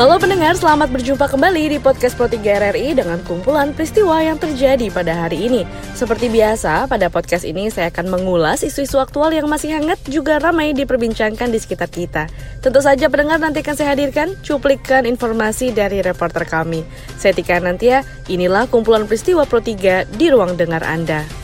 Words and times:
Halo 0.00 0.16
pendengar, 0.16 0.56
selamat 0.56 0.96
berjumpa 0.96 1.28
kembali 1.28 1.76
di 1.76 1.78
podcast 1.78 2.16
Pro 2.16 2.24
3 2.24 2.40
RRI 2.40 2.96
dengan 2.96 3.20
kumpulan 3.20 3.76
peristiwa 3.76 4.16
yang 4.24 4.40
terjadi 4.40 4.88
pada 4.88 5.12
hari 5.12 5.44
ini. 5.44 5.68
Seperti 5.92 6.32
biasa, 6.32 6.88
pada 6.88 7.12
podcast 7.12 7.44
ini 7.44 7.68
saya 7.68 7.92
akan 7.92 8.08
mengulas 8.08 8.64
isu-isu 8.64 8.96
aktual 8.96 9.28
yang 9.28 9.44
masih 9.44 9.76
hangat 9.76 10.00
juga 10.08 10.40
ramai 10.40 10.72
diperbincangkan 10.72 11.52
di 11.52 11.60
sekitar 11.60 11.92
kita. 11.92 12.32
Tentu 12.64 12.80
saja 12.80 13.12
pendengar 13.12 13.44
nanti 13.44 13.60
akan 13.60 13.76
saya 13.76 13.92
hadirkan 13.92 14.40
cuplikan 14.40 15.04
informasi 15.04 15.68
dari 15.68 16.00
reporter 16.00 16.48
kami. 16.48 16.80
Saya 17.20 17.36
Tika 17.36 17.60
Nantia, 17.60 18.00
inilah 18.32 18.72
kumpulan 18.72 19.04
peristiwa 19.04 19.44
Pro 19.44 19.60
3 19.60 20.08
di 20.16 20.32
ruang 20.32 20.56
dengar 20.56 20.80
Anda. 20.80 21.39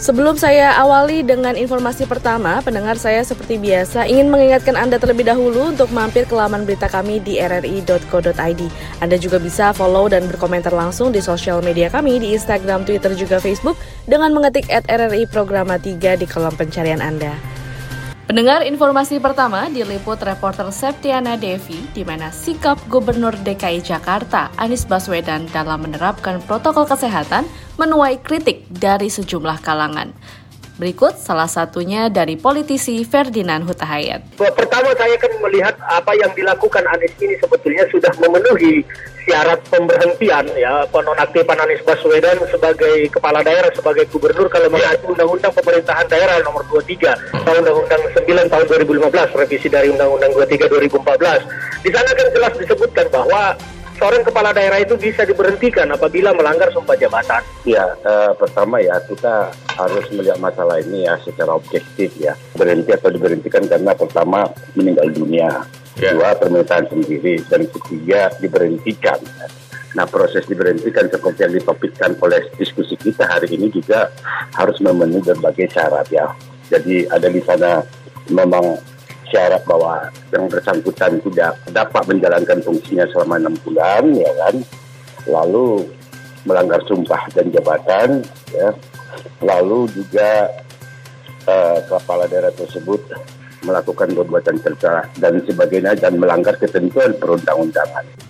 Sebelum 0.00 0.32
saya 0.40 0.80
awali 0.80 1.20
dengan 1.20 1.52
informasi 1.52 2.08
pertama, 2.08 2.64
pendengar 2.64 2.96
saya 2.96 3.20
seperti 3.20 3.60
biasa 3.60 4.08
ingin 4.08 4.32
mengingatkan 4.32 4.72
Anda 4.72 4.96
terlebih 4.96 5.28
dahulu 5.28 5.76
untuk 5.76 5.92
mampir 5.92 6.24
ke 6.24 6.32
laman 6.32 6.64
berita 6.64 6.88
kami 6.88 7.20
di 7.20 7.36
rri.co.id. 7.36 8.62
Anda 9.04 9.16
juga 9.20 9.36
bisa 9.36 9.76
follow 9.76 10.08
dan 10.08 10.24
berkomentar 10.24 10.72
langsung 10.72 11.12
di 11.12 11.20
sosial 11.20 11.60
media 11.60 11.92
kami 11.92 12.16
di 12.16 12.32
Instagram, 12.32 12.88
Twitter, 12.88 13.12
juga 13.12 13.44
Facebook 13.44 13.76
dengan 14.08 14.32
mengetik 14.32 14.72
at 14.72 14.88
RRI 14.88 15.28
Programa 15.28 15.76
3 15.76 16.16
di 16.16 16.24
kolom 16.24 16.56
pencarian 16.56 17.04
Anda. 17.04 17.49
Pendengar 18.30 18.62
informasi 18.62 19.18
pertama 19.18 19.66
diliput 19.66 20.22
reporter 20.22 20.70
Septiana 20.70 21.34
Devi 21.34 21.82
di 21.90 22.06
mana 22.06 22.30
sikap 22.30 22.78
Gubernur 22.86 23.34
DKI 23.34 23.82
Jakarta 23.82 24.54
Anies 24.54 24.86
Baswedan 24.86 25.50
dalam 25.50 25.82
menerapkan 25.82 26.38
protokol 26.46 26.86
kesehatan 26.86 27.42
menuai 27.74 28.22
kritik 28.22 28.70
dari 28.70 29.10
sejumlah 29.10 29.58
kalangan. 29.66 30.14
Berikut 30.80 31.12
salah 31.20 31.44
satunya 31.44 32.08
dari 32.08 32.40
politisi 32.40 33.04
Ferdinand 33.04 33.68
Huta 33.68 33.84
Hayat. 33.84 34.24
Pertama 34.40 34.96
saya 34.96 35.12
akan 35.12 35.44
melihat 35.44 35.76
apa 35.76 36.16
yang 36.16 36.32
dilakukan 36.32 36.80
Anies 36.88 37.12
ini 37.20 37.36
sebetulnya 37.36 37.84
sudah 37.92 38.08
memenuhi 38.16 38.80
syarat 39.28 39.60
pemberhentian 39.68 40.48
ya 40.56 40.88
penonaktifan 40.88 41.60
Anies 41.60 41.84
Baswedan 41.84 42.40
sebagai 42.48 43.12
kepala 43.12 43.44
daerah 43.44 43.68
sebagai 43.76 44.08
gubernur 44.08 44.48
kalau 44.48 44.72
mengacu 44.72 45.04
Undang-Undang 45.12 45.52
Pemerintahan 45.52 46.08
Daerah 46.08 46.40
nomor 46.48 46.64
23 46.72 47.44
tahun 47.44 47.60
Undang-Undang 47.60 48.02
9 48.16 48.48
tahun 48.48 48.64
2015 48.72 49.36
revisi 49.36 49.68
dari 49.68 49.92
Undang-Undang 49.92 50.32
23 50.32 50.96
2014. 50.96 51.84
Di 51.84 51.90
sana 51.92 52.08
kan 52.08 52.26
jelas 52.32 52.52
disebutkan 52.56 53.06
bahwa 53.12 53.52
seorang 54.00 54.24
kepala 54.24 54.56
daerah 54.56 54.80
itu 54.80 54.96
bisa 54.96 55.28
diberhentikan 55.28 55.84
apabila 55.92 56.32
melanggar 56.32 56.72
sumpah 56.72 56.96
jabatan? 56.96 57.44
Ya, 57.68 57.84
uh, 58.00 58.32
pertama 58.32 58.80
ya 58.80 58.96
kita 59.04 59.52
harus 59.76 60.08
melihat 60.16 60.40
masalah 60.40 60.80
ini 60.80 61.04
ya 61.04 61.20
secara 61.20 61.52
objektif 61.52 62.16
ya. 62.16 62.32
Berhenti 62.56 62.96
atau 62.96 63.12
diberhentikan 63.12 63.68
karena 63.68 63.92
pertama 63.92 64.48
meninggal 64.72 65.12
dunia, 65.12 65.68
ya. 66.00 66.16
kedua 66.16 66.32
permintaan 66.40 66.88
sendiri, 66.88 67.44
dan 67.52 67.68
ketiga 67.68 68.32
diberhentikan. 68.40 69.20
Nah 69.92 70.08
proses 70.08 70.48
diberhentikan 70.48 71.12
seperti 71.12 71.44
yang 71.44 71.54
ditopikkan 71.60 72.16
oleh 72.24 72.48
diskusi 72.56 72.96
kita 72.96 73.28
hari 73.28 73.52
ini 73.52 73.68
juga 73.68 74.08
harus 74.56 74.80
memenuhi 74.80 75.20
berbagai 75.28 75.76
syarat 75.76 76.08
ya. 76.08 76.32
Jadi 76.72 77.04
ada 77.10 77.28
di 77.28 77.42
sana 77.44 77.84
memang 78.30 78.78
syarat 79.30 79.62
bahwa 79.64 80.10
yang 80.34 80.50
bersangkutan 80.50 81.22
tidak 81.22 81.56
dapat 81.70 82.02
menjalankan 82.10 82.58
fungsinya 82.60 83.06
selama 83.14 83.38
enam 83.38 83.54
bulan, 83.62 84.04
ya 84.14 84.30
kan, 84.46 84.54
lalu 85.30 85.86
melanggar 86.44 86.82
sumpah 86.84 87.22
dan 87.32 87.48
jabatan, 87.54 88.08
ya, 88.50 88.68
lalu 89.40 89.86
juga 89.94 90.50
uh, 91.46 91.78
kepala 91.86 92.26
daerah 92.26 92.52
tersebut 92.52 93.00
melakukan 93.60 94.08
perbuatan 94.16 94.56
tercela 94.64 95.04
dan 95.20 95.40
sebagainya 95.44 95.92
dan 96.00 96.16
melanggar 96.16 96.56
ketentuan 96.56 97.12
perundang-undangan. 97.20 98.29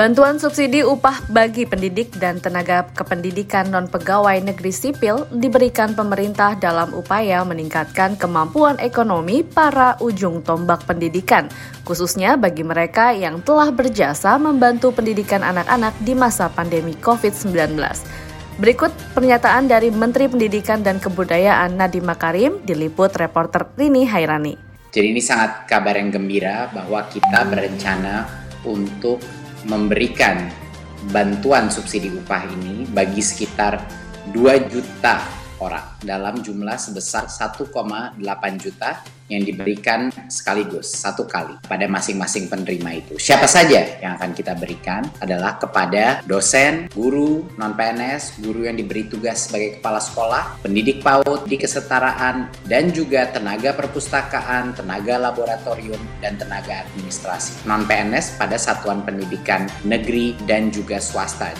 Bantuan 0.00 0.40
subsidi 0.40 0.80
upah 0.80 1.28
bagi 1.28 1.68
pendidik 1.68 2.16
dan 2.16 2.40
tenaga 2.40 2.88
kependidikan 2.96 3.68
non-pegawai 3.68 4.40
negeri 4.40 4.72
sipil 4.72 5.28
diberikan 5.28 5.92
pemerintah 5.92 6.56
dalam 6.56 6.96
upaya 6.96 7.44
meningkatkan 7.44 8.16
kemampuan 8.16 8.80
ekonomi 8.80 9.44
para 9.44 10.00
ujung 10.00 10.40
tombak 10.40 10.88
pendidikan, 10.88 11.52
khususnya 11.84 12.40
bagi 12.40 12.64
mereka 12.64 13.12
yang 13.12 13.44
telah 13.44 13.68
berjasa 13.68 14.40
membantu 14.40 14.88
pendidikan 14.88 15.44
anak-anak 15.44 15.92
di 16.00 16.16
masa 16.16 16.48
pandemi 16.48 16.96
COVID-19. 16.96 17.76
Berikut 18.56 18.96
pernyataan 19.12 19.68
dari 19.68 19.92
Menteri 19.92 20.32
Pendidikan 20.32 20.80
dan 20.80 20.96
Kebudayaan 20.96 21.76
Nadiem 21.76 22.08
Makarim 22.08 22.56
diliput 22.64 23.12
reporter 23.20 23.68
Rini 23.76 24.08
Hairani. 24.08 24.56
Jadi 24.96 25.12
ini 25.12 25.20
sangat 25.20 25.68
kabar 25.68 26.00
yang 26.00 26.08
gembira 26.08 26.72
bahwa 26.72 27.04
kita 27.04 27.44
berencana 27.44 28.48
untuk 28.64 29.39
memberikan 29.66 30.48
bantuan 31.10 31.72
subsidi 31.72 32.12
upah 32.12 32.44
ini 32.60 32.84
bagi 32.92 33.24
sekitar 33.24 33.80
2 34.32 34.68
juta 34.68 35.39
orang 35.60 35.84
dalam 36.02 36.40
jumlah 36.40 36.76
sebesar 36.80 37.28
1,8 37.28 38.18
juta 38.58 39.00
yang 39.30 39.46
diberikan 39.46 40.10
sekaligus 40.26 40.90
satu 40.90 41.24
kali 41.24 41.54
pada 41.70 41.86
masing-masing 41.86 42.50
penerima 42.50 42.98
itu. 42.98 43.14
Siapa 43.16 43.46
saja 43.46 44.02
yang 44.02 44.18
akan 44.18 44.34
kita 44.34 44.58
berikan 44.58 45.06
adalah 45.22 45.56
kepada 45.56 46.20
dosen, 46.26 46.90
guru, 46.90 47.46
non-PNS, 47.54 48.42
guru 48.42 48.66
yang 48.66 48.74
diberi 48.74 49.06
tugas 49.06 49.46
sebagai 49.46 49.78
kepala 49.78 50.02
sekolah, 50.02 50.66
pendidik 50.66 51.00
PAUD 51.06 51.46
di 51.46 51.56
kesetaraan, 51.56 52.50
dan 52.66 52.90
juga 52.90 53.30
tenaga 53.30 53.70
perpustakaan, 53.70 54.74
tenaga 54.74 55.16
laboratorium, 55.16 56.02
dan 56.18 56.34
tenaga 56.34 56.82
administrasi. 56.90 57.62
Non-PNS 57.70 58.34
pada 58.34 58.58
satuan 58.58 59.06
pendidikan 59.06 59.70
negeri 59.86 60.34
dan 60.50 60.74
juga 60.74 60.98
swasta. 60.98 61.54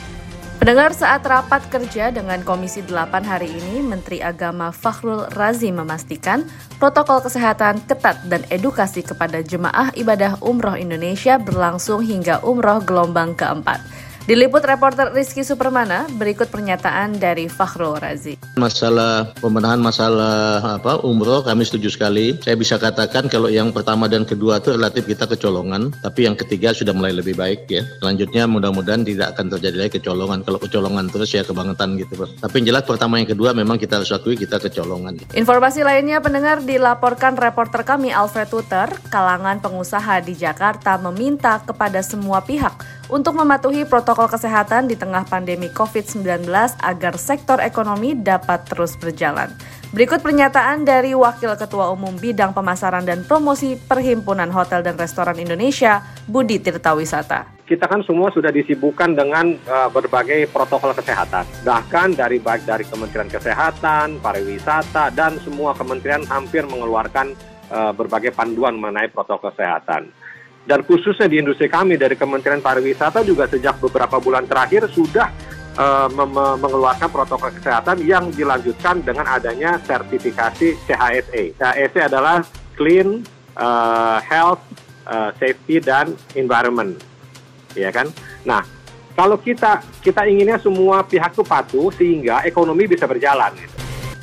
Pendengar 0.61 0.93
saat 0.93 1.25
rapat 1.25 1.73
kerja 1.73 2.13
dengan 2.13 2.45
Komisi 2.45 2.85
8 2.85 3.25
hari 3.25 3.49
ini, 3.49 3.81
Menteri 3.81 4.21
Agama 4.21 4.69
Fakhrul 4.69 5.25
Razi 5.33 5.73
memastikan 5.73 6.45
protokol 6.77 7.25
kesehatan 7.25 7.81
ketat 7.89 8.29
dan 8.29 8.45
edukasi 8.53 9.01
kepada 9.01 9.41
jemaah 9.41 9.89
ibadah 9.97 10.37
umroh 10.45 10.77
Indonesia 10.77 11.41
berlangsung 11.41 12.05
hingga 12.05 12.45
umroh 12.45 12.77
gelombang 12.85 13.33
keempat. 13.41 13.81
Diliput 14.31 14.63
reporter 14.63 15.11
Rizky 15.11 15.43
Supermana, 15.43 16.07
berikut 16.15 16.55
pernyataan 16.55 17.19
dari 17.19 17.51
Fakhrul 17.51 17.99
Razi. 17.99 18.39
Masalah 18.55 19.35
pembenahan 19.43 19.83
masalah 19.83 20.63
apa 20.79 21.03
umroh 21.03 21.43
kami 21.43 21.67
setuju 21.67 21.91
sekali. 21.91 22.39
Saya 22.39 22.55
bisa 22.55 22.79
katakan 22.79 23.27
kalau 23.27 23.51
yang 23.51 23.75
pertama 23.75 24.07
dan 24.07 24.23
kedua 24.23 24.63
itu 24.63 24.71
relatif 24.79 25.11
kita 25.11 25.27
kecolongan, 25.27 25.91
tapi 26.07 26.31
yang 26.31 26.39
ketiga 26.39 26.71
sudah 26.71 26.95
mulai 26.95 27.11
lebih 27.11 27.35
baik 27.35 27.67
ya. 27.67 27.83
Selanjutnya 27.99 28.47
mudah-mudahan 28.47 29.03
tidak 29.03 29.35
akan 29.35 29.51
terjadi 29.59 29.77
lagi 29.83 29.99
kecolongan. 29.99 30.47
Kalau 30.47 30.63
kecolongan 30.63 31.11
terus 31.11 31.35
ya 31.35 31.43
kebangetan 31.43 31.99
gitu. 31.99 32.23
Tapi 32.23 32.55
yang 32.63 32.67
jelas 32.71 32.87
pertama 32.87 33.19
yang 33.19 33.27
kedua 33.27 33.51
memang 33.51 33.83
kita 33.83 33.99
harus 33.99 34.15
akui 34.15 34.39
kita 34.39 34.63
kecolongan. 34.63 35.27
Informasi 35.35 35.83
lainnya 35.83 36.23
pendengar 36.23 36.63
dilaporkan 36.63 37.35
reporter 37.35 37.83
kami 37.83 38.15
Alfred 38.15 38.47
Tuter, 38.47 38.95
kalangan 39.11 39.59
pengusaha 39.59 40.23
di 40.23 40.39
Jakarta 40.39 41.03
meminta 41.03 41.59
kepada 41.67 41.99
semua 41.99 42.39
pihak 42.47 43.00
untuk 43.11 43.35
mematuhi 43.37 43.83
protokol 43.85 44.31
kesehatan 44.31 44.87
di 44.87 44.95
tengah 44.95 45.27
pandemi 45.27 45.67
COVID-19 45.69 46.47
agar 46.81 47.15
sektor 47.19 47.59
ekonomi 47.59 48.15
dapat 48.15 48.65
terus 48.71 48.95
berjalan. 48.97 49.51
Berikut 49.91 50.23
pernyataan 50.23 50.87
dari 50.87 51.19
Wakil 51.19 51.59
Ketua 51.59 51.91
Umum 51.91 52.15
Bidang 52.15 52.55
Pemasaran 52.55 53.03
dan 53.03 53.27
Promosi 53.27 53.75
Perhimpunan 53.75 54.49
Hotel 54.55 54.87
dan 54.87 54.95
Restoran 54.95 55.35
Indonesia, 55.37 56.07
Budi 56.31 56.63
Tirtawisata 56.63 57.61
kita 57.71 57.87
kan 57.87 58.03
semua 58.03 58.35
sudah 58.35 58.51
disibukkan 58.51 59.15
dengan 59.15 59.55
uh, 59.71 59.87
berbagai 59.95 60.51
protokol 60.51 60.91
kesehatan. 60.91 61.47
Bahkan 61.63 62.19
dari 62.19 62.43
baik 62.43 62.67
dari 62.67 62.83
Kementerian 62.83 63.31
Kesehatan, 63.31 64.19
Pariwisata, 64.19 65.15
dan 65.15 65.39
semua 65.39 65.71
kementerian 65.79 66.27
hampir 66.27 66.67
mengeluarkan 66.67 67.31
uh, 67.71 67.95
berbagai 67.95 68.35
panduan 68.35 68.75
mengenai 68.75 69.07
protokol 69.15 69.55
kesehatan. 69.55 70.11
Dan 70.65 70.85
khususnya 70.85 71.27
di 71.27 71.41
industri 71.41 71.67
kami 71.67 71.97
dari 71.97 72.15
Kementerian 72.15 72.61
Pariwisata 72.61 73.25
juga 73.25 73.49
sejak 73.49 73.81
beberapa 73.81 74.21
bulan 74.21 74.45
terakhir 74.45 74.87
sudah 74.93 75.33
uh, 75.81 76.09
mengeluarkan 76.61 77.09
protokol 77.09 77.51
kesehatan 77.57 78.05
yang 78.05 78.29
dilanjutkan 78.31 79.01
dengan 79.01 79.27
adanya 79.27 79.81
sertifikasi 79.83 80.77
CHSE. 80.85 81.57
CHSE 81.57 82.01
adalah 82.07 82.45
Clean, 82.77 83.25
uh, 83.57 84.19
Health, 84.21 84.63
uh, 85.09 85.33
Safety 85.41 85.81
dan 85.81 86.13
Environment, 86.37 86.97
ya 87.73 87.89
kan? 87.89 88.13
Nah, 88.45 88.63
kalau 89.17 89.37
kita 89.41 89.85
kita 90.01 90.25
inginnya 90.29 90.61
semua 90.61 91.05
pihak 91.05 91.35
itu 91.37 91.45
patuh 91.45 91.89
sehingga 91.93 92.45
ekonomi 92.45 92.89
bisa 92.89 93.05
berjalan. 93.05 93.53
Gitu. 93.57 93.80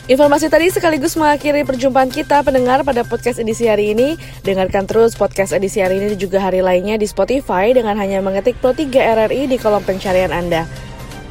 Informasi 0.08 0.48
tadi 0.48 0.72
sekaligus 0.72 1.20
mengakhiri 1.20 1.68
perjumpaan 1.68 2.08
kita 2.08 2.40
pendengar 2.40 2.80
pada 2.88 3.04
podcast 3.04 3.44
edisi 3.44 3.68
hari 3.68 3.92
ini. 3.92 4.16
Dengarkan 4.40 4.88
terus 4.88 5.20
podcast 5.20 5.52
edisi 5.52 5.84
hari 5.84 6.00
ini 6.00 6.16
juga 6.16 6.40
hari 6.40 6.64
lainnya 6.64 6.96
di 6.96 7.04
Spotify 7.04 7.76
dengan 7.76 8.00
hanya 8.00 8.24
mengetik 8.24 8.56
Pro 8.64 8.72
3 8.72 8.88
RRI 8.88 9.52
di 9.52 9.60
kolom 9.60 9.84
pencarian 9.84 10.32
Anda. 10.32 10.64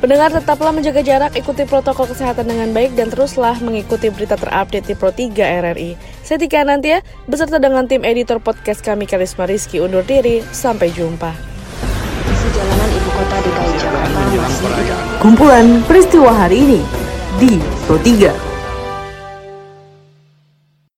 Pendengar 0.05 0.29
tetaplah 0.29 0.77
menjaga 0.77 1.01
jarak, 1.01 1.33
ikuti 1.41 1.65
protokol 1.65 2.05
kesehatan 2.13 2.53
dengan 2.53 2.69
baik 2.77 2.93
dan 2.93 3.09
teruslah 3.09 3.57
mengikuti 3.65 4.13
berita 4.13 4.37
terupdate 4.37 4.85
di 4.85 4.93
Pro 4.93 5.09
3 5.09 5.33
RRI. 5.41 5.97
Saya 6.21 6.37
Tika 6.37 6.61
nanti 6.61 6.93
ya, 6.93 7.01
beserta 7.25 7.57
dengan 7.57 7.89
tim 7.89 8.05
editor 8.05 8.45
podcast 8.45 8.85
kami 8.85 9.09
Karisma 9.09 9.49
Rizky 9.49 9.81
undur 9.81 10.05
diri. 10.05 10.45
Sampai 10.53 10.93
jumpa. 10.93 11.33
Sejalanan 12.29 12.89
ibu 12.93 13.09
kota 13.09 13.37
DKI 13.41 13.73
Jakarta 13.81 14.21
masih 14.37 14.69
Kumpulan 15.25 15.81
peristiwa 15.89 16.29
hari 16.29 16.61
ini 16.61 16.81
di 17.41 17.57
Pro 17.89 17.97
3. 17.97 18.56